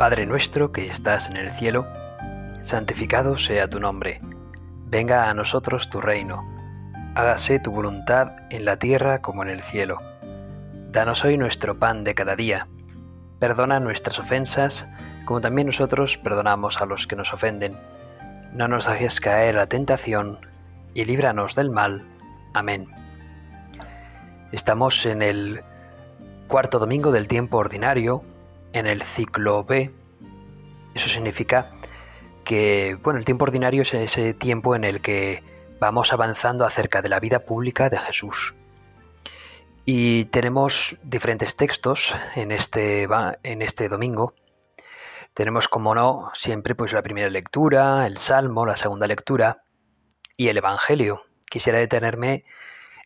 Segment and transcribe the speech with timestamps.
[0.00, 1.86] Padre nuestro que estás en el cielo,
[2.62, 4.18] santificado sea tu nombre.
[4.86, 6.42] Venga a nosotros tu reino.
[7.14, 10.00] Hágase tu voluntad en la tierra como en el cielo.
[10.90, 12.66] Danos hoy nuestro pan de cada día.
[13.40, 14.86] Perdona nuestras ofensas,
[15.26, 17.76] como también nosotros perdonamos a los que nos ofenden.
[18.54, 20.38] No nos dejes caer la tentación,
[20.94, 22.06] y líbranos del mal.
[22.54, 22.88] Amén.
[24.50, 25.62] Estamos en el
[26.48, 28.24] cuarto domingo del tiempo ordinario,
[28.72, 29.90] en el ciclo B.
[30.94, 31.70] Eso significa
[32.44, 35.42] que, bueno, el tiempo ordinario es ese tiempo en el que
[35.78, 38.54] vamos avanzando acerca de la vida pública de Jesús.
[39.84, 43.08] Y tenemos diferentes textos en este,
[43.42, 44.34] en este domingo.
[45.34, 49.58] Tenemos, como no, siempre pues la primera lectura, el Salmo, la segunda lectura
[50.36, 51.22] y el Evangelio.
[51.48, 52.44] Quisiera detenerme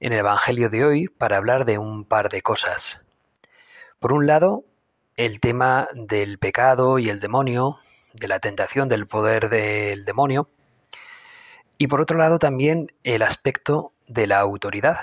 [0.00, 3.04] en el Evangelio de hoy para hablar de un par de cosas.
[4.00, 4.64] Por un lado,
[5.16, 7.78] el tema del pecado y el demonio,
[8.12, 10.48] de la tentación del poder del demonio,
[11.78, 14.96] y por otro lado también el aspecto de la autoridad,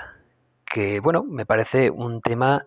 [0.64, 2.66] que bueno, me parece un tema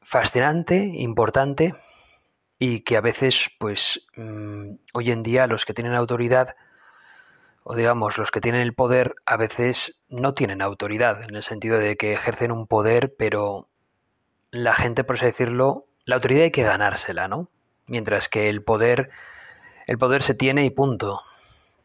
[0.00, 1.74] fascinante, importante,
[2.58, 6.54] y que a veces, pues, mm, hoy en día los que tienen autoridad,
[7.64, 11.78] o digamos, los que tienen el poder, a veces no tienen autoridad, en el sentido
[11.78, 13.68] de que ejercen un poder, pero
[14.52, 17.48] la gente, por así decirlo, la autoridad hay que ganársela, ¿no?
[17.86, 19.10] Mientras que el poder,
[19.86, 21.22] el poder se tiene y punto.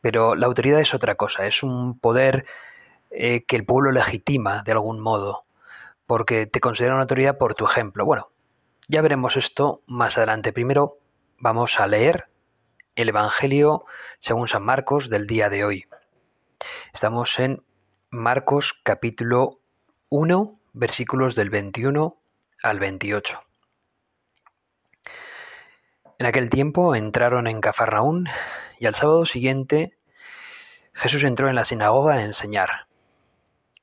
[0.02, 2.46] Pero la autoridad es otra cosa, es un poder
[3.12, 5.46] eh, que el pueblo legitima de algún modo,
[6.06, 8.06] porque te considera una autoridad por tu ejemplo.
[8.06, 8.32] Bueno,
[8.88, 10.54] ya veremos esto más adelante.
[10.54, 11.00] Primero
[11.38, 12.30] vamos a leer
[12.96, 13.86] el Evangelio
[14.20, 15.86] según San Marcos del día de hoy.
[16.94, 17.64] Estamos en
[18.10, 19.60] Marcos capítulo
[20.10, 22.18] 1, versículos del 21
[22.64, 23.47] al 28.
[26.20, 28.28] En aquel tiempo entraron en Cafarnaún
[28.80, 29.96] y al sábado siguiente
[30.94, 32.88] Jesús entró en la sinagoga a enseñar.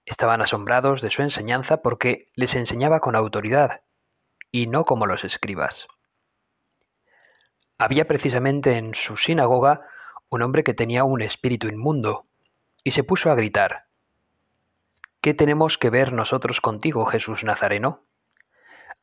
[0.05, 3.83] Estaban asombrados de su enseñanza porque les enseñaba con autoridad
[4.51, 5.87] y no como los escribas.
[7.79, 9.83] Había precisamente en su sinagoga
[10.29, 12.25] un hombre que tenía un espíritu inmundo
[12.83, 13.87] y se puso a gritar,
[15.21, 18.05] ¿Qué tenemos que ver nosotros contigo, Jesús Nazareno?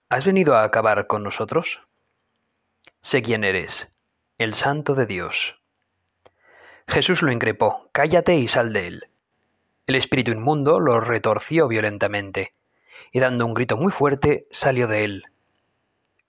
[0.07, 1.87] ¿Has venido a acabar con nosotros?
[3.03, 3.89] Sé quién eres,
[4.37, 5.59] el santo de Dios.
[6.87, 9.09] Jesús lo increpó, cállate y sal de él.
[9.87, 12.51] El espíritu inmundo lo retorció violentamente,
[13.11, 15.23] y dando un grito muy fuerte, salió de él.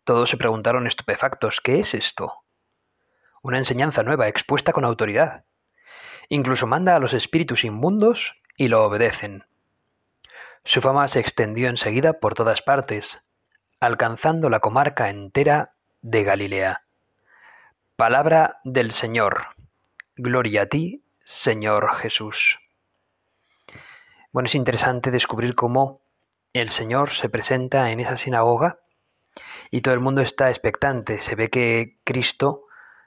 [0.05, 2.43] Todos se preguntaron estupefactos, ¿qué es esto?
[3.43, 5.45] Una enseñanza nueva, expuesta con autoridad.
[6.31, 9.45] Incluso manda a los espíritus inmundos y lo obedecen.
[10.65, 13.23] Su fama se extendió enseguida por todas partes,
[13.79, 15.72] alcanzando la comarca entera
[16.03, 16.85] de Galilea.
[17.97, 19.47] Palabra del Señor.
[20.17, 22.59] Gloria a ti, Señor Jesús.
[24.33, 26.03] Bueno, es interesante descubrir cómo
[26.53, 28.81] el Señor se presenta en esa sinagoga
[29.71, 31.19] y todo el mundo está expectante.
[31.19, 32.67] Se ve que Cristo,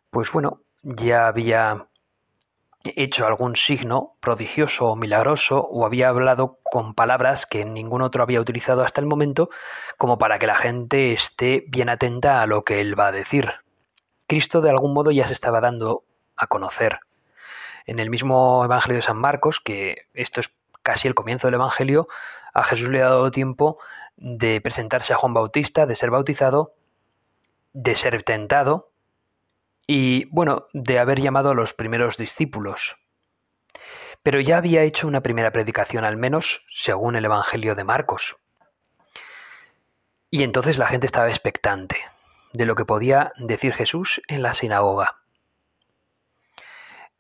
[0.10, 1.90] pues bueno, ya había
[2.96, 8.42] hecho algún signo prodigioso o milagroso o había hablado con palabras que ningún otro había
[8.42, 9.50] utilizado hasta el momento
[9.98, 13.54] como para que la gente esté bien atenta a lo que él va a decir.
[14.28, 16.04] Cristo de algún modo ya se estaba dando
[16.36, 17.00] a conocer.
[17.86, 22.08] En el mismo Evangelio de San Marcos, que esto es casi el comienzo del Evangelio,
[22.54, 23.78] a Jesús le ha dado tiempo
[24.18, 26.74] de presentarse a Juan Bautista, de ser bautizado,
[27.74, 28.92] de ser tentado,
[29.88, 32.98] y, bueno, de haber llamado a los primeros discípulos.
[34.24, 38.38] Pero ya había hecho una primera predicación, al menos según el Evangelio de Marcos.
[40.32, 41.98] Y entonces la gente estaba expectante
[42.54, 45.22] de lo que podía decir Jesús en la sinagoga.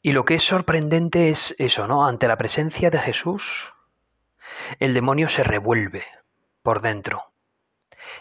[0.01, 2.07] Y lo que es sorprendente es eso, ¿no?
[2.07, 3.73] Ante la presencia de Jesús,
[4.79, 6.05] el demonio se revuelve
[6.63, 7.31] por dentro.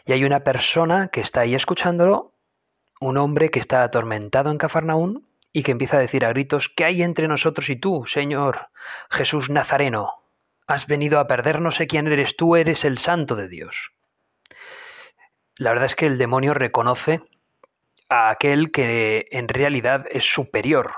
[0.04, 2.33] Y hay una persona que está ahí escuchándolo
[3.06, 6.84] un hombre que está atormentado en Cafarnaún y que empieza a decir a gritos, ¿qué
[6.84, 8.70] hay entre nosotros y tú, Señor
[9.10, 10.22] Jesús Nazareno?
[10.66, 13.92] Has venido a perder, no sé quién eres tú, eres el santo de Dios.
[15.56, 17.20] La verdad es que el demonio reconoce
[18.08, 20.94] a aquel que en realidad es superior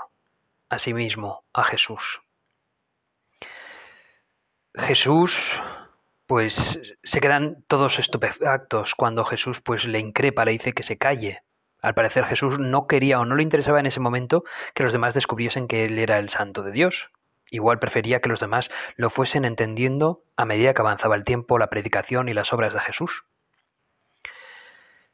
[0.69, 2.21] a sí mismo, a Jesús.
[4.73, 5.61] Jesús,
[6.25, 11.43] pues se quedan todos estupefactos cuando Jesús pues le increpa, le dice que se calle.
[11.87, 14.43] Al parecer Jesús no quería o no le interesaba en ese momento
[14.73, 17.11] que los demás descubriesen que Él era el santo de Dios.
[17.49, 21.69] Igual prefería que los demás lo fuesen entendiendo a medida que avanzaba el tiempo, la
[21.69, 23.23] predicación y las obras de Jesús.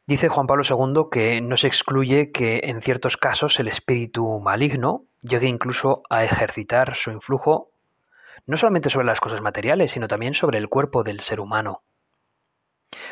[0.07, 5.05] Dice Juan Pablo II que no se excluye que en ciertos casos el espíritu maligno
[5.21, 7.69] llegue incluso a ejercitar su influjo
[8.47, 11.83] no solamente sobre las cosas materiales, sino también sobre el cuerpo del ser humano.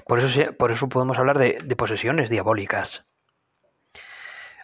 [0.07, 3.05] Por eso, por eso podemos hablar de, posesiones diabólicas.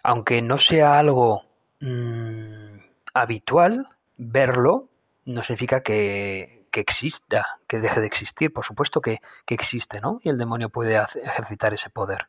[0.08, 1.44] Aunque no sea algo
[1.80, 2.78] mm,
[3.12, 4.88] habitual verlo,
[5.26, 8.50] no significa que, exista, que deje de existir.
[8.50, 10.18] Por supuesto que, existe, ¿no?
[10.22, 12.28] Y el demonio puede ejercitar ese poder.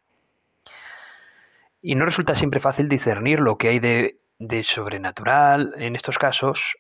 [1.82, 6.76] Y no resulta siempre fácil discernir lo que hay de, de sobrenatural en estos casos,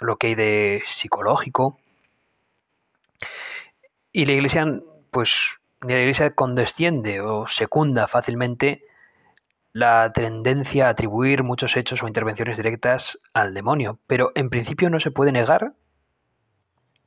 [0.00, 1.78] lo que hay de psicológico.
[4.10, 4.66] Y la Iglesia
[5.12, 8.82] pues ni la Iglesia condesciende o secunda fácilmente
[9.74, 15.00] la tendencia a atribuir muchos hechos o intervenciones directas al demonio, pero en principio no
[15.00, 15.74] se puede negar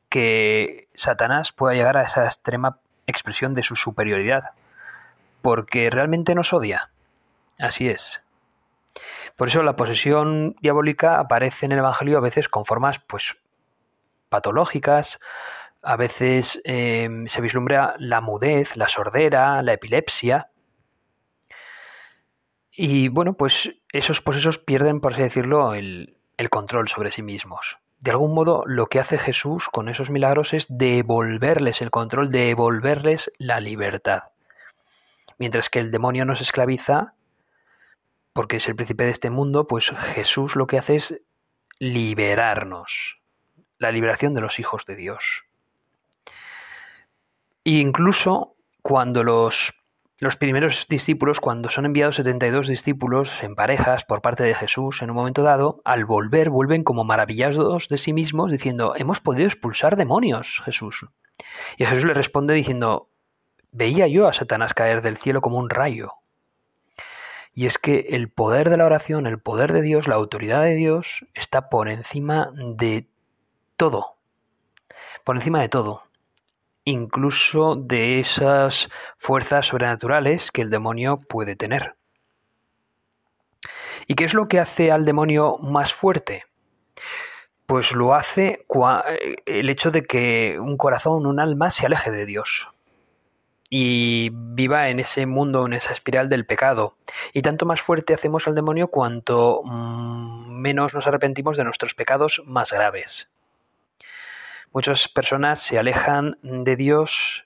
[0.09, 4.51] que Satanás pueda llegar a esa extrema expresión de su superioridad,
[5.41, 6.91] porque realmente nos odia.
[7.57, 8.21] Así es.
[9.37, 13.37] Por eso la posesión diabólica aparece en el Evangelio a veces con formas pues
[14.27, 15.19] patológicas,
[15.83, 20.49] a veces em, se vislumbra la mudez, la sordera, la epilepsia.
[22.79, 27.79] Y bueno, pues esos posesos pierden, por así decirlo, el, el control sobre sí mismos.
[27.99, 33.31] De algún modo, lo que hace Jesús con esos milagros es devolverles el control, devolverles
[33.39, 34.25] la libertad.
[35.39, 37.15] Mientras que el demonio nos esclaviza,
[38.31, 41.19] porque es el príncipe de este mundo, pues Jesús lo que hace es
[41.79, 43.19] liberarnos,
[43.79, 45.45] la liberación de los hijos de Dios.
[47.63, 49.73] E incluso cuando los,
[50.19, 55.11] los primeros discípulos, cuando son enviados 72 discípulos en parejas por parte de Jesús en
[55.11, 59.95] un momento dado, al volver vuelven como maravillados de sí mismos diciendo, hemos podido expulsar
[59.95, 61.05] demonios, Jesús.
[61.77, 63.11] Y Jesús le responde diciendo,
[63.71, 66.13] veía yo a Satanás caer del cielo como un rayo.
[67.53, 70.73] Y es que el poder de la oración, el poder de Dios, la autoridad de
[70.73, 73.07] Dios está por encima de
[73.75, 74.17] todo.
[75.23, 76.06] Por encima de todo
[76.87, 81.95] incluso de esas fuerzas sobrenaturales que el demonio puede tener.
[84.07, 86.45] ¿Y qué es lo que hace al demonio más fuerte?
[87.65, 88.65] Pues lo hace
[89.45, 92.69] el hecho de que un corazón, un alma se aleje de Dios
[93.69, 96.95] y viva en ese mundo, en esa espiral del pecado.
[97.33, 102.41] Y tanto más fuerte hacemos al demonio cuanto mm, menos nos arrepentimos de nuestros pecados
[102.45, 103.27] más graves.
[104.73, 107.45] Muchas personas se alejan de Dios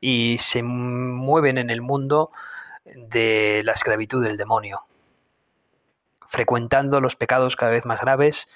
[0.00, 2.30] y se mueven en el mundo
[2.84, 4.86] de la esclavitud del demonio,
[6.26, 8.48] frecuentando los pecados cada vez más graves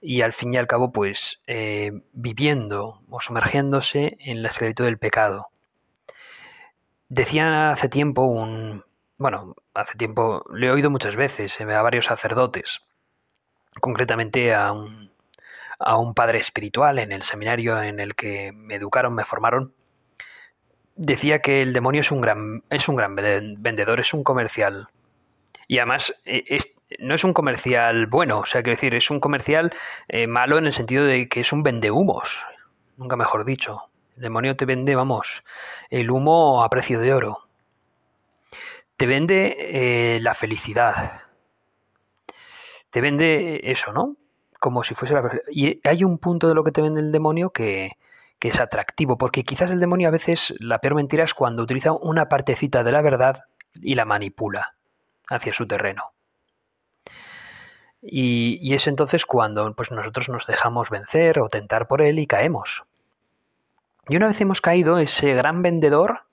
[0.00, 4.98] y al fin y al cabo pues eh, viviendo o sumergiéndose en la esclavitud del
[4.98, 5.50] pecado.
[7.08, 8.84] Decían hace tiempo un...
[9.16, 12.82] Bueno, hace tiempo, le he oído muchas veces a varios sacerdotes,
[13.80, 15.10] concretamente a un
[15.78, 19.74] a un padre espiritual en el seminario en el que me educaron, me formaron,
[20.96, 24.88] decía que el demonio es un gran, es un gran vendedor, es un comercial.
[25.68, 26.58] Y además e,
[26.98, 29.70] no es un comercial bueno, o sea, quiero decir, es un comercial
[30.08, 32.46] eh, malo en el sentido de que es un vendehumos,
[32.96, 33.90] nunca mejor dicho.
[34.16, 35.44] El demonio te vende, vamos,
[35.90, 37.48] el humo a precio de oro.
[38.96, 41.22] Te vende eh, la felicidad.
[42.90, 44.16] Te vende eso, ¿no?
[44.68, 47.54] Como si fuese la Y hay un punto de lo que te vende el demonio
[47.54, 47.92] que,
[48.38, 51.92] que es atractivo, porque quizás el demonio a veces, la peor mentira es cuando utiliza
[51.92, 53.44] una partecita de la verdad
[53.80, 54.74] y la manipula
[55.30, 56.12] hacia su terreno.
[58.02, 62.26] Y, y, es entonces cuando pues, nosotros nos dejamos vencer o tentar por él y
[62.26, 62.84] caemos.
[64.06, 66.24] Y una vez hemos caído, ese gran vendedor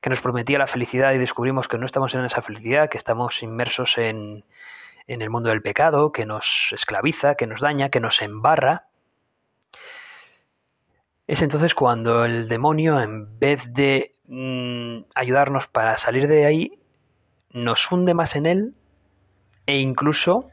[0.00, 3.42] que nos prometía la felicidad y descubrimos que no estamos en esa felicidad, que estamos
[3.42, 4.46] inmersos en,
[5.06, 8.88] en el mundo del pecado, que nos esclaviza, que nos daña, que nos embarra,
[11.26, 16.78] es entonces cuando el demonio, en vez de mm, ayudarnos para salir de ahí,
[17.50, 18.74] nos hunde más en él
[19.66, 20.50] e incluso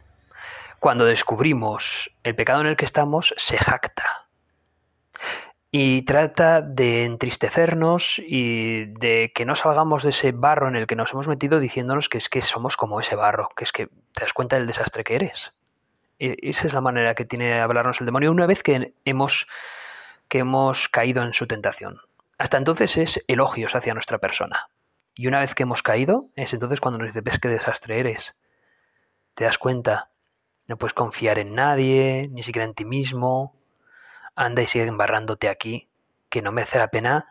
[0.79, 4.29] cuando descubrimos el pecado en el que estamos, se jacta.
[5.71, 10.95] Y trata de entristecernos y de que no salgamos de ese barro en el que
[10.95, 13.89] nos hemos metido diciéndonos que es que somos como ese barro, que es que
[14.21, 15.51] te das cuenta del desastre que eres.
[16.19, 19.47] E, esa es la manera que tiene de hablarnos el demonio una vez que hemos,
[20.27, 22.01] que hemos caído en su tentación.
[22.37, 24.69] Hasta entonces es elogios hacia nuestra persona.
[25.15, 28.35] Y una vez que hemos caído, es entonces cuando nos dice, ves qué desastre eres.
[29.33, 30.11] Te das cuenta,
[30.67, 33.55] no puedes confiar en nadie, ni siquiera en ti mismo,
[34.35, 35.89] anda y sigue embarrándote aquí,
[36.29, 37.27] que no merece la pena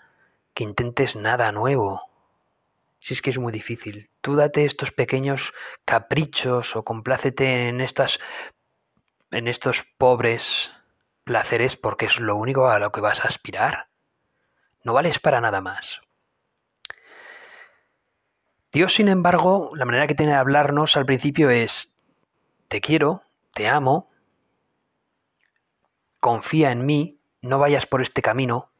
[0.54, 2.10] que intentes nada nuevo.
[3.00, 4.11] Si es que es muy difícil.
[4.21, 5.52] Tú date estos pequeños
[5.85, 8.21] caprichos o complácete en estas
[9.30, 10.73] en estos pobres
[11.25, 13.88] placeres porque es lo único a lo que vas a aspirar.
[14.85, 16.00] No vales para nada más.
[18.73, 21.92] Dios, sin embargo, la manera que tiene de hablarnos al principio es,
[22.69, 24.09] te quiero, te amo,
[26.21, 28.71] confía en mí, no vayas por este camino,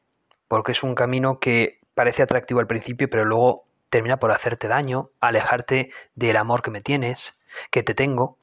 [0.47, 5.11] porque es un camino que parece atractivo al principio, pero luego termina por hacerte daño,
[5.21, 7.35] alejarte del amor que me tienes,
[7.71, 8.39] que te tengo,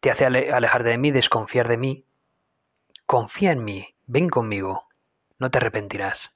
[0.00, 2.04] te hace alejarte de mí, desconfiar de mí.
[3.06, 4.88] Confía en mí, ven conmigo,
[5.38, 6.32] no te arrepentirás.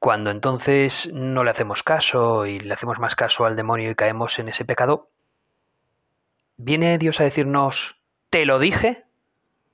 [0.00, 4.38] Cuando entonces no le hacemos caso y le hacemos más caso al demonio y caemos
[4.38, 5.10] en ese pecado,
[6.56, 9.04] ¿viene Dios a decirnos, te lo dije?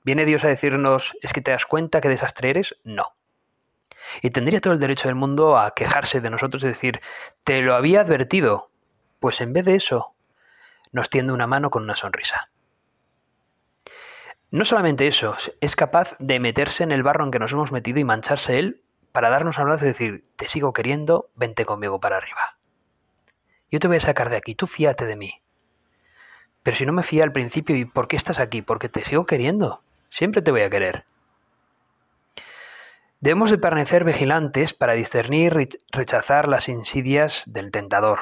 [0.03, 2.75] ¿Viene Dios a decirnos, es que te das cuenta qué desastre eres?
[2.83, 3.16] No.
[4.21, 7.01] Y tendría todo el derecho del mundo a quejarse de nosotros y decir,
[7.43, 8.71] te lo había advertido.
[9.19, 10.13] Pues en vez de eso,
[10.91, 12.49] nos tiende una mano con una sonrisa.
[14.49, 17.99] No solamente eso, es capaz de meterse en el barro en que nos hemos metido
[17.99, 22.17] y mancharse él para darnos un abrazo y decir, te sigo queriendo, vente conmigo para
[22.17, 22.57] arriba.
[23.69, 25.41] Yo te voy a sacar de aquí, tú fíate de mí.
[26.63, 28.61] Pero si no me fía al principio, ¿y por qué estás aquí?
[28.61, 29.81] Porque te sigo queriendo.
[30.07, 31.05] Siempre te voy a querer.
[33.19, 38.19] Debemos de permanecer vigilantes para discernir y rechazar las insidias del tentador.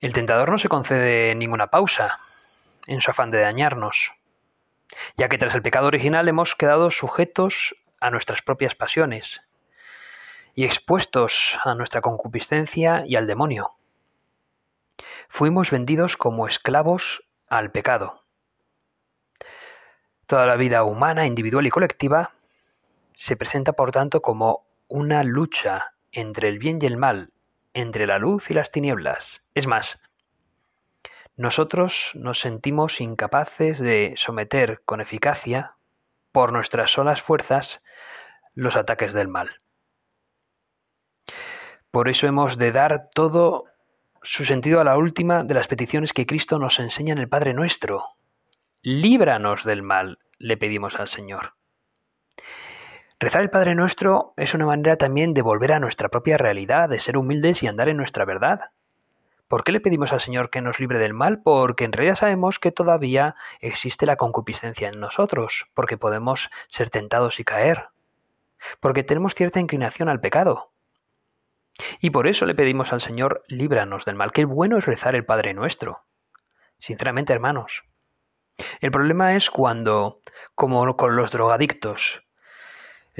[0.00, 2.20] El tentador no se concede ninguna pausa
[2.86, 4.12] en su afán de dañarnos,
[5.16, 9.40] ya que tras el pecado original hemos quedado sujetos a nuestras propias pasiones
[10.54, 13.76] y expuestos a nuestra concupiscencia y al demonio.
[15.28, 18.24] Fuimos vendidos como esclavos al pecado.
[20.26, 22.34] Toda la vida humana, individual y colectiva,
[23.20, 27.34] se presenta por tanto como una lucha entre el bien y el mal,
[27.74, 29.42] entre la luz y las tinieblas.
[29.54, 30.00] Es más,
[31.36, 35.76] nosotros nos sentimos incapaces de someter con eficacia
[36.32, 37.82] por nuestras solas fuerzas
[38.54, 39.60] los ataques del mal.
[41.90, 43.66] Por eso hemos de dar todo
[44.22, 47.52] su sentido a la última de las peticiones que Cristo nos enseña en el Padre
[47.52, 48.16] nuestro.
[48.80, 51.60] Líbranos del mal, le pedimos al Señor.
[53.22, 57.00] Rezar el Padre Nuestro es una manera también de volver a nuestra propia realidad, de
[57.00, 58.72] ser humildes y andar en nuestra verdad.
[59.46, 61.42] ¿Por qué le pedimos al Señor que nos libre del mal?
[61.42, 67.40] Porque en realidad sabemos que todavía existe la concupiscencia en nosotros, porque podemos ser tentados
[67.40, 67.90] y caer,
[68.80, 70.72] porque tenemos cierta inclinación al pecado.
[72.00, 74.32] Y por eso le pedimos al Señor, líbranos del mal.
[74.32, 76.06] Qué bueno es rezar el Padre nuestro.
[76.78, 77.84] Sinceramente, hermanos.
[78.80, 80.22] El problema es cuando,
[80.54, 82.22] como con los drogadictos,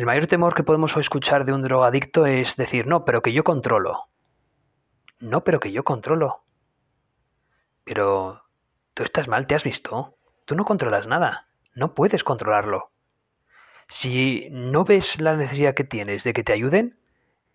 [0.00, 3.44] el mayor temor que podemos escuchar de un drogadicto es decir, no, pero que yo
[3.44, 4.08] controlo.
[5.18, 6.42] No, pero que yo controlo.
[7.84, 8.44] Pero
[8.94, 10.16] tú estás mal, ¿te has visto?
[10.46, 11.50] Tú no controlas nada.
[11.74, 12.92] No puedes controlarlo.
[13.88, 16.98] Si no ves la necesidad que tienes de que te ayuden,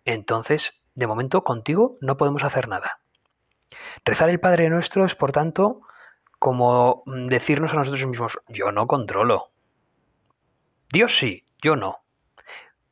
[0.04, 3.00] entonces, de momento, contigo no podemos hacer nada.
[4.04, 5.80] Rezar el Padre Nuestro es, por tanto,
[6.38, 9.50] como decirnos a nosotros mismos, yo no controlo.
[10.92, 12.05] Dios sí, yo no.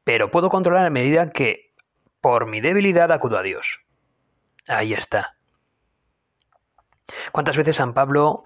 [0.04, 1.74] Pero puedo controlar a medida que,
[2.20, 3.80] por mi debilidad, acudo a Dios.
[4.68, 5.36] Ahí está.
[7.32, 8.44] ¿Cuántas veces San Pablo...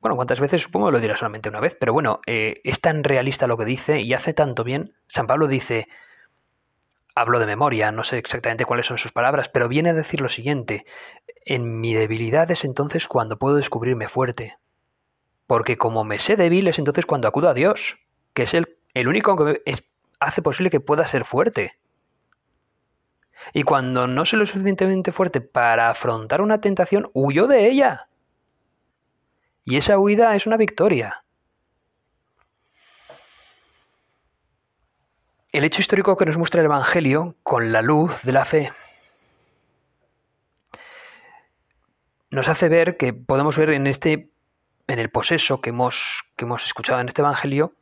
[0.00, 3.46] Bueno, cuántas veces supongo lo dirá solamente una vez, pero bueno, eh, es tan realista
[3.46, 4.94] lo que dice y hace tanto bien.
[5.08, 5.88] San Pablo dice,
[7.14, 10.28] hablo de memoria, no sé exactamente cuáles son sus palabras, pero viene a decir lo
[10.28, 10.84] siguiente,
[11.44, 14.58] en mi debilidad es entonces cuando puedo descubrirme fuerte,
[15.46, 17.98] porque como me sé débil es entonces cuando acudo a Dios,
[18.34, 18.66] que es el,
[19.06, 19.62] único que
[20.20, 21.78] hace posible que pueda ser fuerte.
[23.52, 28.08] Y cuando no soy lo suficientemente fuerte para afrontar una tentación, huyo de ella.
[29.64, 31.24] Y esa huida es una victoria.
[35.52, 38.72] El hecho histórico que nos muestra el Evangelio con la luz de la fe
[42.30, 44.30] nos hace ver que podemos ver en este
[44.86, 47.74] en el poseso que hemos, que hemos escuchado en este Evangelio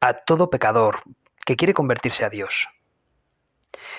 [0.00, 1.02] a todo pecador
[1.44, 2.68] que quiere convertirse a Dios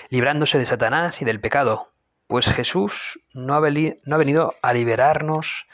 [0.08, 1.92] librándose de Satanás y del pecado,
[2.26, 5.66] pues Jesús no ha, venido a liberarnos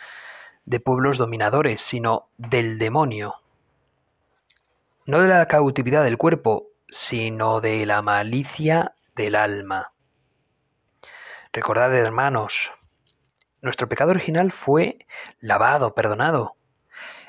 [0.64, 3.35] de pueblos dominadores, sino del demonio.
[5.07, 9.93] No de la cautividad del cuerpo, sino de la malicia del alma.
[11.52, 12.73] Recordad, hermanos,
[13.61, 15.07] nuestro pecado original fue
[15.41, 16.57] lavado, perdonado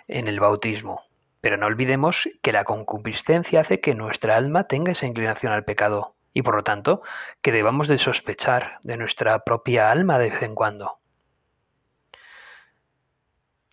[0.07, 1.03] en el bautismo.
[1.43, 6.15] Pero no olvidemos que la concupiscencia hace que nuestra alma tenga esa inclinación al pecado
[6.31, 7.01] y por lo tanto
[7.41, 11.01] que debamos de sospechar de nuestra propia alma de vez en cuando.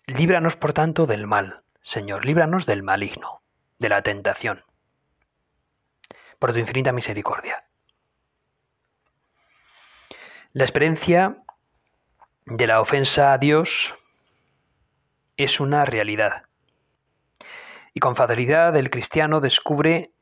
[0.05, 3.41] Líbranos, por tanto, del mal, Señor, líbranos del maligno,
[3.79, 4.65] de la tentación,
[6.39, 7.69] por tu infinita misericordia.
[10.51, 11.41] La experiencia
[12.45, 13.97] de la ofensa a Dios
[15.37, 16.50] es una realidad.
[17.93, 20.13] Y con facilidad el cristiano descubre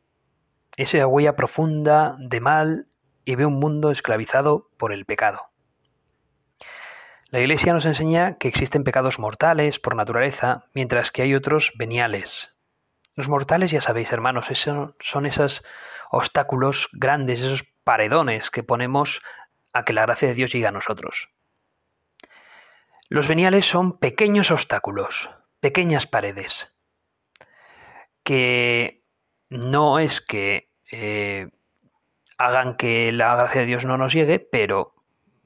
[0.75, 2.87] esa huella profunda de mal
[3.25, 5.49] y ve un mundo esclavizado por el pecado.
[7.31, 12.55] La Iglesia nos enseña que existen pecados mortales por naturaleza, mientras que hay otros veniales.
[13.15, 14.47] Los mortales, ya sabéis, hermanos,
[14.99, 15.63] son esos
[16.09, 19.21] obstáculos grandes, esos paredones que ponemos
[19.73, 21.29] a que la gracia de Dios llegue a nosotros.
[23.09, 26.73] Los veniales son pequeños obstáculos, pequeñas paredes,
[28.23, 29.03] que
[29.49, 31.49] no es que eh,
[32.37, 34.95] hagan que la gracia de Dios no nos llegue, pero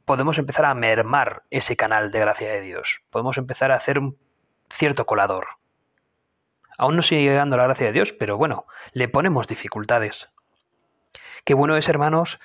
[0.05, 3.01] podemos empezar a mermar ese canal de gracia de Dios.
[3.09, 4.17] Podemos empezar a hacer un
[4.69, 5.47] cierto colador.
[6.77, 10.29] Aún no sigue llegando la gracia de Dios, pero bueno, le ponemos dificultades.
[11.45, 12.39] Qué bueno es, hermanos,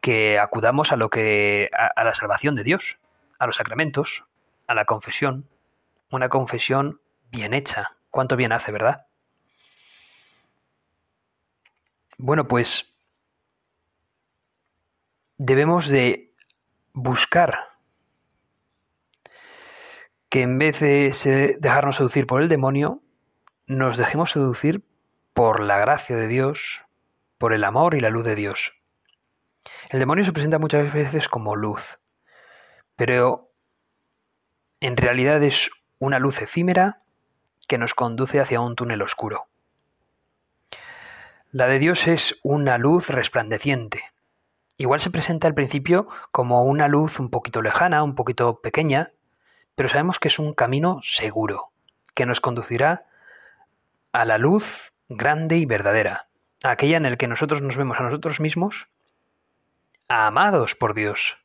[0.00, 2.98] que acudamos a lo que a la salvación de Dios,
[3.38, 4.24] a los sacramentos,
[4.66, 5.48] a la confesión,
[6.10, 7.00] una confesión
[7.30, 7.96] bien hecha.
[8.10, 9.06] Cuánto bien hace, ¿verdad?
[12.22, 12.94] Bueno, pues
[15.38, 16.34] debemos de
[16.92, 17.54] buscar
[20.28, 23.02] que en vez de dejarnos seducir por el demonio,
[23.66, 24.84] nos dejemos seducir
[25.32, 26.84] por la gracia de Dios,
[27.38, 28.74] por el amor y la luz de Dios.
[29.88, 32.00] El demonio se presenta muchas veces como luz,
[32.96, 33.50] pero
[34.80, 37.02] en realidad es una luz efímera
[37.66, 39.49] que nos conduce hacia un túnel oscuro.
[41.52, 44.04] La de Dios es una luz resplandeciente.
[44.76, 49.10] Igual se presenta al principio como una luz un poquito lejana, un poquito pequeña,
[49.74, 51.72] pero sabemos que es un camino seguro,
[52.14, 53.06] que nos conducirá
[54.12, 56.28] a la luz grande y verdadera,
[56.62, 58.88] aquella en la que nosotros nos vemos a nosotros mismos
[60.06, 61.38] amados por Dios.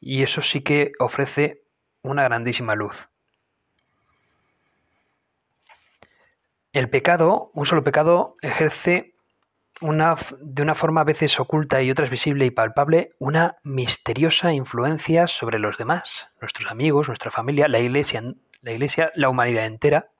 [0.00, 1.62] Y eso sí que ofrece
[2.00, 3.10] una grandísima luz.
[6.72, 9.09] El pecado, un solo pecado, ejerce
[9.80, 15.26] una, de una forma a veces oculta y otras visible y palpable, una misteriosa influencia
[15.26, 18.22] sobre los demás, nuestros amigos, nuestra familia, la iglesia,
[18.60, 20.10] la iglesia, la humanidad entera.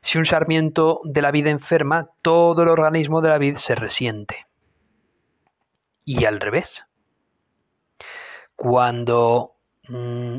[0.00, 4.46] Si un sarmiento de la vida enferma, todo el organismo de la vid se resiente.
[6.04, 6.86] Y al revés.
[8.54, 9.56] Cuando
[9.88, 10.38] mm,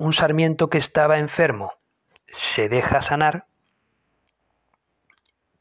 [0.00, 1.72] un sarmiento que estaba enfermo
[2.26, 3.47] se deja sanar,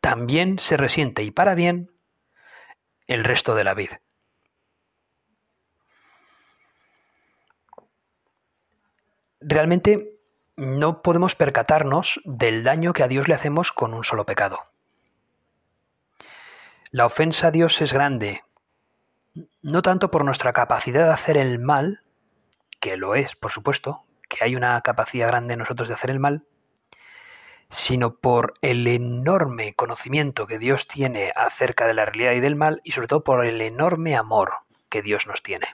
[0.07, 1.91] también se resiente y para bien
[3.07, 3.99] el resto de la vida.
[9.41, 10.17] Realmente
[10.55, 14.67] no podemos percatarnos del daño que a Dios le hacemos con un solo pecado.
[16.91, 18.43] La ofensa a Dios es grande,
[19.61, 21.99] no tanto por nuestra capacidad de hacer el mal,
[22.79, 26.19] que lo es, por supuesto, que hay una capacidad grande en nosotros de hacer el
[26.19, 26.45] mal,
[27.69, 32.81] sino por el enorme conocimiento que Dios tiene acerca de la realidad y del mal
[32.83, 34.53] y sobre todo por el enorme amor
[34.89, 35.67] que Dios nos tiene.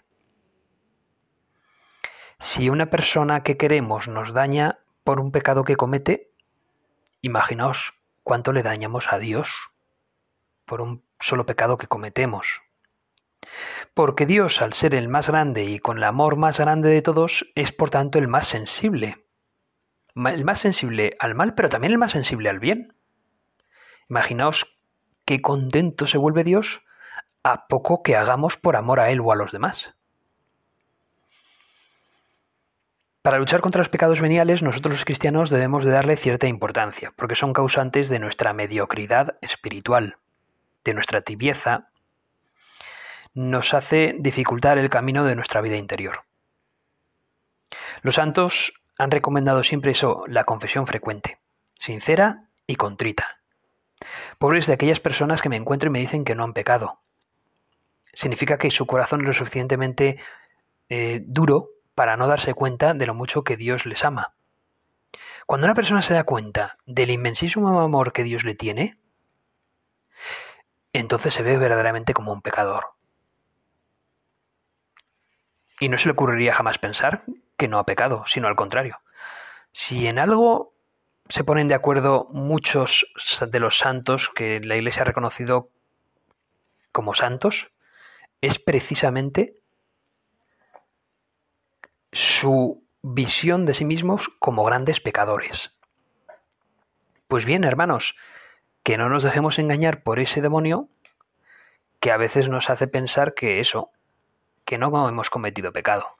[2.39, 6.31] Si una persona que queremos nos daña por un pecado que comete,
[7.21, 9.49] imaginaos cuánto le dañamos a Dios
[10.65, 12.61] por un solo pecado que cometemos.
[13.93, 17.51] Porque Dios, al ser el más grande y con el amor más grande de todos,
[17.55, 19.22] es por tanto el más sensible
[20.15, 22.95] el más sensible al mal, pero también el más sensible al bien.
[24.09, 24.77] Imaginaos
[25.25, 26.81] qué contento se vuelve Dios
[27.43, 29.95] a poco que hagamos por amor a Él o a los demás.
[33.21, 37.35] Para luchar contra los pecados veniales, nosotros los cristianos debemos de darle cierta importancia, porque
[37.35, 40.17] son causantes de nuestra mediocridad espiritual,
[40.83, 41.89] de nuestra tibieza,
[43.33, 46.25] nos hace dificultar el camino de nuestra vida interior.
[48.01, 48.73] Los santos
[49.03, 51.39] han recomendado siempre eso, la confesión frecuente,
[51.77, 53.39] sincera y contrita.
[54.37, 57.01] Pobres de aquellas personas que me encuentro y me dicen que no han pecado.
[58.13, 60.19] Significa que su corazón es lo suficientemente
[60.89, 64.35] eh, duro para no darse cuenta de lo mucho que Dios les ama.
[65.45, 68.97] Cuando una persona se da cuenta del inmensísimo amor que Dios le tiene,
[70.93, 72.93] entonces se ve verdaderamente como un pecador.
[75.79, 77.25] Y no se le ocurriría jamás pensar
[77.57, 79.01] que no ha pecado, sino al contrario.
[79.71, 80.73] Si en algo
[81.29, 83.05] se ponen de acuerdo muchos
[83.47, 85.69] de los santos que la Iglesia ha reconocido
[86.91, 87.71] como santos
[88.41, 89.55] es precisamente
[92.11, 95.75] su visión de sí mismos como grandes pecadores.
[97.27, 98.15] Pues bien, hermanos,
[98.83, 100.89] que no nos dejemos engañar por ese demonio
[101.99, 103.91] que a veces nos hace pensar que eso,
[104.65, 106.13] que no hemos cometido pecado.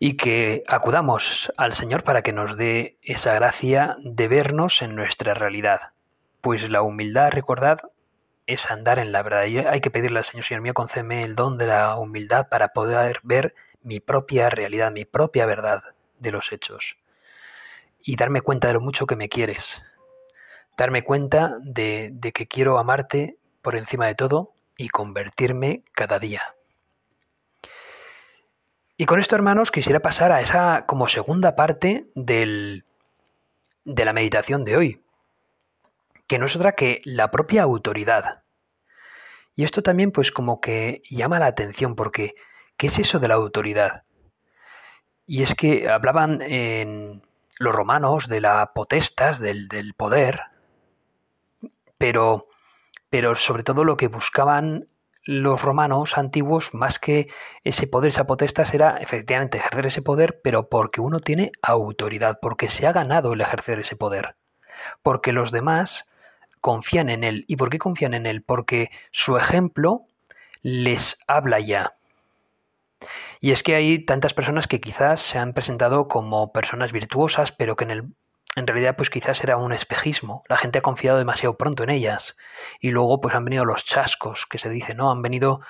[0.00, 5.34] Y que acudamos al Señor para que nos dé esa gracia de vernos en nuestra
[5.34, 5.92] realidad.
[6.40, 7.80] Pues la humildad, recordad,
[8.46, 9.44] es andar en la verdad.
[9.44, 12.68] Y hay que pedirle al Señor, Señor mío, concédeme el don de la humildad para
[12.68, 15.84] poder ver mi propia realidad, mi propia verdad
[16.18, 16.96] de los hechos.
[18.00, 19.82] Y darme cuenta de lo mucho que me quieres.
[20.76, 26.54] Darme cuenta de, de que quiero amarte por encima de todo y convertirme cada día.
[29.00, 32.84] Y con esto, hermanos, quisiera pasar a esa como segunda parte del,
[33.86, 35.02] de la meditación de hoy,
[36.26, 38.42] que no es otra que la propia autoridad.
[39.56, 42.34] Y esto también pues como que llama la atención porque
[42.76, 44.02] ¿qué es eso de la autoridad?
[45.26, 47.22] Y es que hablaban en
[47.58, 50.40] los romanos de la potestas, del, del poder,
[51.96, 52.46] pero
[53.08, 54.84] pero sobre todo lo que buscaban
[55.30, 57.28] los romanos antiguos, más que
[57.62, 62.68] ese poder, esa potestad, era efectivamente ejercer ese poder, pero porque uno tiene autoridad, porque
[62.68, 64.34] se ha ganado el ejercer ese poder,
[65.04, 66.08] porque los demás
[66.60, 67.44] confían en él.
[67.46, 68.42] ¿Y por qué confían en él?
[68.42, 70.02] Porque su ejemplo
[70.62, 71.92] les habla ya.
[73.38, 77.76] Y es que hay tantas personas que quizás se han presentado como personas virtuosas, pero
[77.76, 78.02] que en el
[78.56, 80.42] en realidad pues quizás era un espejismo.
[80.48, 82.36] La gente ha confiado demasiado pronto en ellas.
[82.80, 85.10] Y luego pues han venido los chascos, que se dice, ¿no?
[85.10, 85.60] Han venido,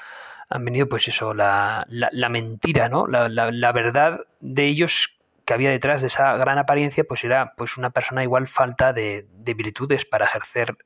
[0.49, 3.07] han venido pues eso, la, la, mentira, ¿no?
[3.07, 7.77] La, la, verdad de ellos que había detrás de esa gran apariencia pues era pues
[7.77, 10.77] una persona igual falta de, de virtudes para ejercer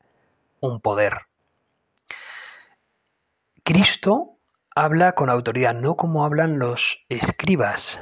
[0.61, 1.27] un poder.
[3.63, 4.39] Cristo
[4.75, 8.01] habla con autoridad, no como hablan los escribas.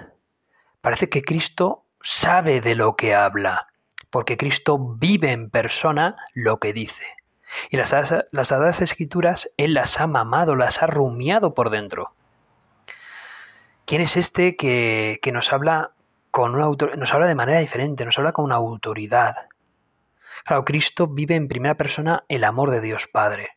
[0.80, 3.71] Parece que Cristo sabe de lo que habla
[4.12, 7.06] porque Cristo vive en persona lo que dice.
[7.70, 7.94] Y las,
[8.30, 12.14] las Sagradas Escrituras Él las ha mamado, las ha rumiado por dentro.
[13.86, 15.92] ¿Quién es este que, nos habla
[16.30, 19.48] con una nos habla de manera diferente, nos habla con una autoridad?
[20.44, 23.56] Claro, Cristo vive en primera persona el amor de Dios Padre.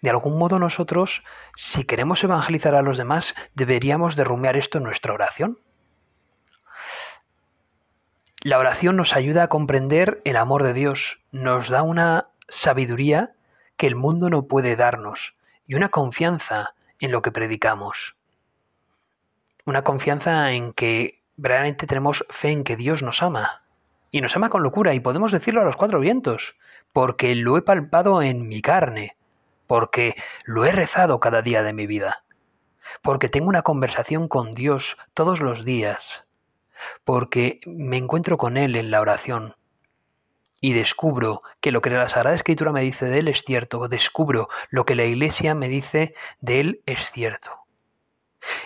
[0.00, 1.22] De algún modo nosotros,
[1.54, 5.58] si queremos evangelizar a los demás, deberíamos de rumiar esto en nuestra oración.
[8.44, 13.34] La oración nos ayuda a comprender el amor de Dios, nos da una sabiduría
[13.76, 15.34] que el mundo no puede darnos
[15.66, 18.14] y una confianza en lo que predicamos.
[19.64, 23.64] Una confianza en que verdaderamente tenemos fe en que Dios nos ama.
[24.12, 26.56] Y nos ama con locura y podemos decirlo a los cuatro vientos,
[26.92, 29.16] porque lo he palpado en mi carne,
[29.66, 32.24] porque lo he rezado cada día de mi vida,
[33.02, 36.27] porque tengo una conversación con Dios todos los días,
[37.04, 39.54] porque me encuentro con Él en la oración
[40.60, 44.48] y descubro que lo que la Sagrada Escritura me dice de Él es cierto, descubro
[44.70, 47.52] lo que la Iglesia me dice de Él es cierto.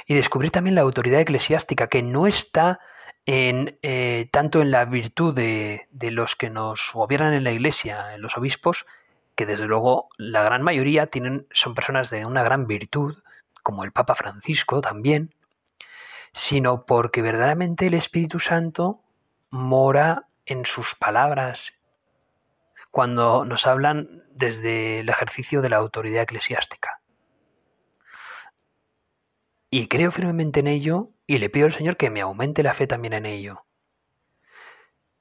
[0.07, 2.81] Y descubrir también la autoridad eclesiástica que no está
[3.27, 8.15] en, eh, tanto en la virtud de, de los que nos gobiernan en la Iglesia,
[8.15, 8.87] en los obispos,
[9.35, 13.17] que desde luego la gran mayoría tienen, son personas de una gran virtud,
[13.63, 15.35] como el Papa Francisco también,
[16.33, 19.03] sino porque verdaderamente el Espíritu Santo
[19.51, 21.75] mora en sus palabras
[22.91, 27.01] cuando nos hablan desde el ejercicio de la autoridad eclesiástica.
[29.71, 32.87] Y creo firmemente en ello y le pido al Señor que me aumente la fe
[32.87, 33.65] también en ello,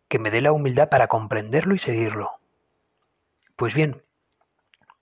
[0.10, 2.32] que me dé la humildad para comprenderlo y seguirlo.
[3.56, 4.04] Pues bien,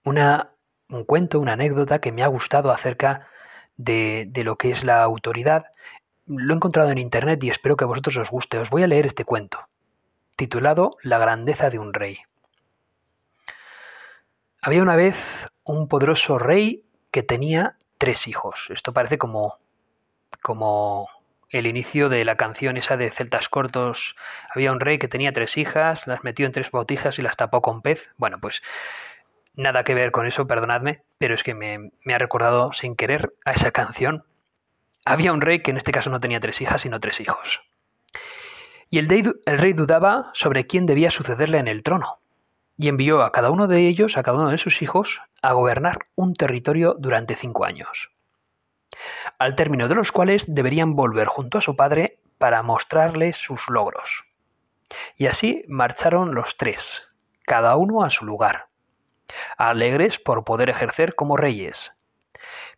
[0.03, 0.53] una,
[0.89, 3.27] un cuento, una anécdota que me ha gustado acerca
[3.77, 5.65] de, de, lo que es la autoridad
[6.29, 8.59] lo he encontrado en internet y espero que a vosotros os guste.
[8.59, 9.67] Os voy a leer este cuento,
[10.35, 12.19] titulado La grandeza de un rey.
[14.61, 18.67] Había una vez un poderoso rey que tenía tres hijos.
[18.69, 19.57] Esto parece como,
[20.41, 21.07] como
[21.49, 24.15] el inicio de la canción esa de Celtas Cortos.
[24.53, 27.61] Había un rey que tenía tres hijas, las metió en tres botijas y las tapó
[27.61, 28.11] con pez.
[28.17, 28.61] Bueno, pues
[29.55, 33.33] nada que ver con eso, perdonadme, pero es que me, me ha recordado sin querer
[33.45, 34.25] a esa canción
[35.05, 37.61] había un rey que en este caso no tenía tres hijas, sino tres hijos.
[38.89, 42.21] Y el, rey dudaba sobre quién debía sucederle en el trono,
[42.77, 45.99] y envió a cada uno de ellos, a cada uno de sus hijos, a gobernar
[46.15, 48.11] un territorio durante cinco años,
[49.37, 54.25] al término de los cuales deberían volver junto a su padre para mostrarle sus logros.
[55.17, 57.07] Y así marcharon los tres,
[57.45, 58.69] cada uno a su lugar.
[59.57, 61.91] alegres por poder ejercer como reyes.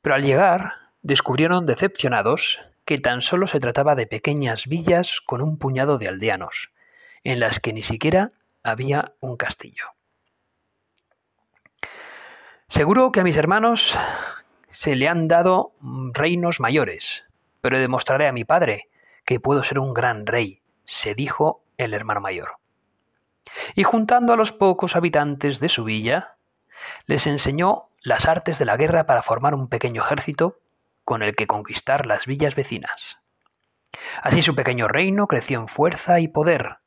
[0.02, 5.58] Pero al llegar, descubrieron decepcionados que tan solo se trataba de pequeñas villas con un
[5.58, 6.72] puñado de aldeanos,
[7.24, 8.30] en las que ni siquiera
[8.64, 9.86] había un castillo.
[12.68, 13.98] Seguro que a mis hermanos
[14.70, 15.74] se le han dado
[16.14, 17.26] reinos mayores,
[17.60, 18.90] pero demostraré a mi padre
[19.26, 22.58] que puedo ser un gran rey, se dijo el hermano mayor.
[23.76, 26.38] Y juntando a los pocos habitantes de su villa,
[27.06, 30.60] les enseñó las artes de la guerra para formar un pequeño ejército
[31.12, 33.20] con el que conquistar las villas vecinas.
[34.24, 36.78] Así su pequeño reino creció en fuerza y poder,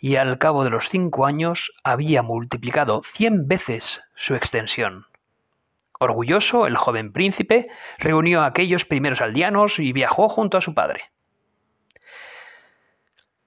[0.00, 5.04] y al cabo de los cinco años había multiplicado cien veces su extensión.
[6.00, 7.66] Orgulloso, el joven príncipe
[7.98, 11.12] reunió a aquellos primeros aldeanos y viajó junto a su padre.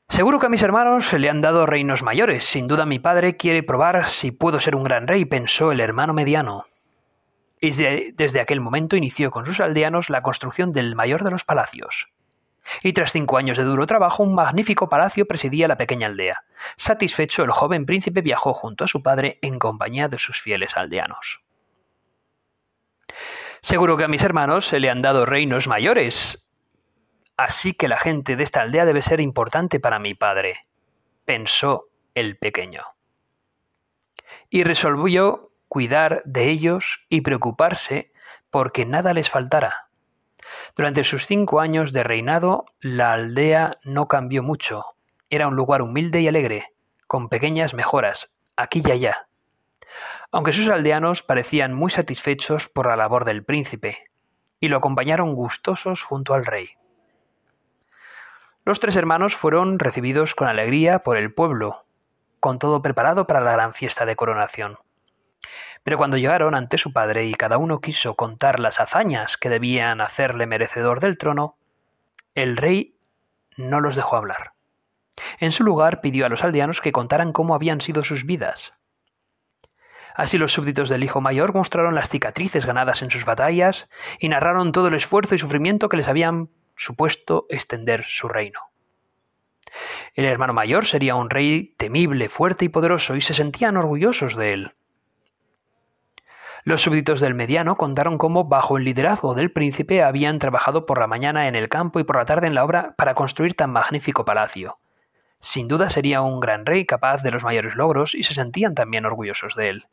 [0.07, 2.45] Seguro que a mis hermanos se le han dado reinos mayores.
[2.45, 6.13] Sin duda mi padre quiere probar si puedo ser un gran rey, pensó el hermano
[6.13, 6.67] mediano.
[7.61, 7.71] Y
[8.11, 12.09] desde aquel momento inició con sus aldeanos la construcción del mayor de los palacios.
[12.83, 16.43] Y tras cinco años de duro trabajo, un magnífico palacio presidía la pequeña aldea.
[16.75, 21.43] Satisfecho, el joven príncipe viajó junto a su padre en compañía de sus fieles aldeanos.
[23.61, 26.41] Seguro que a mis hermanos se le han dado reinos mayores,
[27.41, 30.59] Así que la gente de esta aldea debe ser importante para mi padre,
[31.25, 32.83] pensó el pequeño.
[34.47, 38.11] Y resolvió cuidar de ellos y preocuparse
[38.49, 39.87] porque nada les faltara.
[40.75, 44.83] Durante sus cinco años de reinado, la aldea no cambió mucho.
[45.29, 46.73] Era un lugar humilde y alegre,
[47.07, 49.29] con pequeñas mejoras, aquí y allá.
[50.29, 54.11] Aunque sus aldeanos parecían muy satisfechos por la labor del príncipe,
[54.59, 56.71] y lo acompañaron gustosos junto al rey.
[58.65, 61.85] Los tres hermanos fueron recibidos con alegría por el pueblo,
[62.41, 64.77] con todo preparado para la gran fiesta de coronación.
[65.83, 70.01] Pero cuando llegaron ante su padre y cada uno quiso contar las hazañas que debían
[70.01, 71.57] hacerle merecedor del trono,
[72.35, 72.97] el rey
[73.57, 74.53] no los dejó hablar.
[75.39, 78.73] En su lugar pidió a los aldeanos que contaran cómo habían sido sus vidas.
[80.15, 83.89] Así los súbditos del hijo mayor mostraron las cicatrices ganadas en sus batallas
[84.19, 88.59] y narraron todo el esfuerzo y sufrimiento que les habían supuesto extender su reino.
[90.13, 94.53] El hermano mayor sería un rey temible, fuerte y poderoso, y se sentían orgullosos de
[94.53, 94.75] él.
[96.63, 101.07] Los súbditos del mediano contaron cómo, bajo el liderazgo del príncipe, habían trabajado por la
[101.07, 104.25] mañana en el campo y por la tarde en la obra para construir tan magnífico
[104.25, 104.77] palacio.
[105.39, 109.05] Sin duda sería un gran rey capaz de los mayores logros y se sentían también
[109.05, 109.85] orgullosos de él.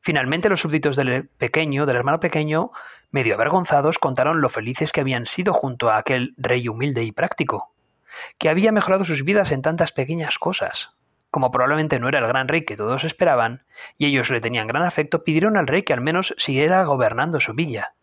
[0.00, 2.70] Finalmente los súbditos del pequeño, del hermano pequeño,
[3.10, 7.74] medio avergonzados, contaron lo felices que habían sido junto a aquel rey humilde y práctico,
[8.38, 10.94] que había mejorado sus vidas en tantas pequeñas cosas.
[11.34, 13.64] Como probablemente no era el gran rey que todos esperaban,
[13.98, 17.54] y ellos le tenían gran afecto, pidieron al rey que al menos siguiera gobernando su
[17.54, 17.96] villa.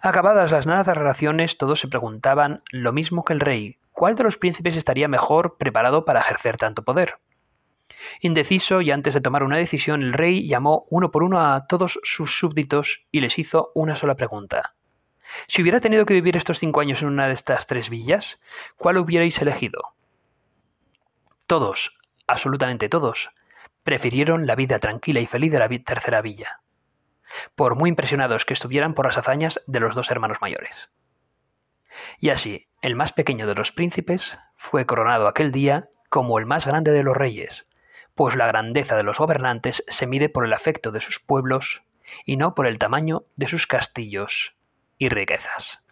[0.00, 4.74] Acabadas las relaciones, todos se preguntaban lo mismo que el rey, ¿cuál de los príncipes
[4.74, 7.18] estaría mejor preparado para ejercer tanto poder?
[8.22, 12.00] Indeciso y antes de tomar una decisión, el rey llamó uno por uno a todos
[12.04, 14.76] sus súbditos y les hizo una sola pregunta.
[15.46, 18.40] Si hubiera tenido que vivir estos cinco años en una de estas tres villas,
[18.78, 19.95] ¿cuál hubierais elegido?
[21.46, 23.30] Todos, absolutamente todos,
[23.84, 26.60] prefirieron la vida tranquila y feliz de la tercera villa,
[27.54, 30.90] por muy impresionados que estuvieran por las hazañas de los dos hermanos mayores.
[32.18, 36.66] Y así, el más pequeño de los príncipes fue coronado aquel día como el más
[36.66, 37.68] grande de los reyes,
[38.14, 41.84] pues la grandeza de los gobernantes se mide por el afecto de sus pueblos
[42.24, 44.56] y no por el tamaño de sus castillos
[44.98, 45.84] y riquezas.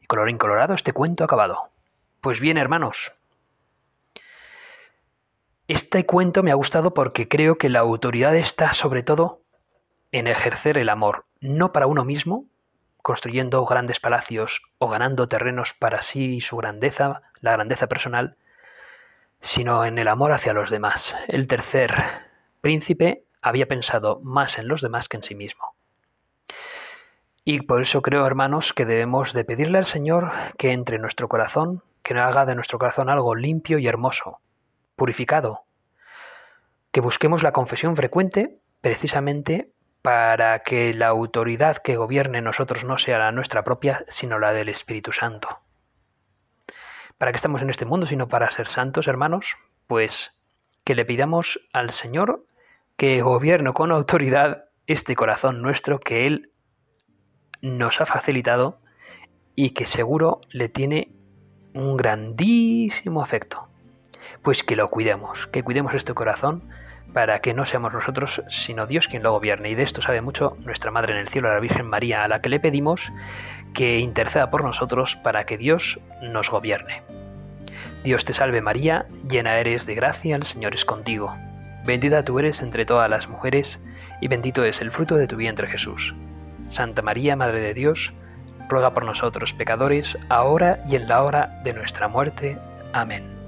[0.00, 1.72] Y color incolorado este cuento acabado.
[2.22, 3.12] Pues bien, hermanos,
[5.70, 9.44] este cuento me ha gustado porque creo que la autoridad está sobre todo
[10.10, 12.46] en ejercer el amor, no para uno mismo,
[13.02, 18.36] construyendo grandes palacios o ganando terrenos para sí y su grandeza, la grandeza personal,
[19.40, 21.14] sino en el amor hacia los demás.
[21.28, 21.94] El tercer
[22.60, 25.76] príncipe había pensado más en los demás que en sí mismo.
[27.44, 31.84] Y por eso creo, hermanos, que debemos de pedirle al Señor que entre nuestro corazón,
[32.02, 34.40] que no haga de nuestro corazón algo limpio y hermoso,
[35.00, 35.64] purificado,
[36.92, 43.18] que busquemos la confesión frecuente precisamente para que la autoridad que gobierne nosotros no sea
[43.18, 45.62] la nuestra propia, sino la del Espíritu Santo.
[47.16, 49.56] ¿Para qué estamos en este mundo sino para ser santos, hermanos?
[49.86, 50.34] Pues
[50.84, 52.44] que le pidamos al Señor
[52.98, 56.52] que gobierne con autoridad este corazón nuestro que Él
[57.62, 58.82] nos ha facilitado
[59.54, 61.14] y que seguro le tiene
[61.72, 63.69] un grandísimo afecto.
[64.42, 66.68] Pues que lo cuidemos, que cuidemos este corazón
[67.12, 69.70] para que no seamos nosotros, sino Dios quien lo gobierne.
[69.70, 72.40] Y de esto sabe mucho nuestra Madre en el cielo, la Virgen María, a la
[72.40, 73.12] que le pedimos
[73.74, 77.02] que interceda por nosotros para que Dios nos gobierne.
[78.02, 81.34] Dios te salve María, llena eres de gracia, el Señor es contigo.
[81.84, 83.78] Bendita tú eres entre todas las mujeres,
[84.20, 86.14] y bendito es el fruto de tu vientre Jesús.
[86.68, 88.12] Santa María, Madre de Dios,
[88.68, 92.58] ruega por nosotros pecadores, ahora y en la hora de nuestra muerte.
[92.92, 93.39] Amén.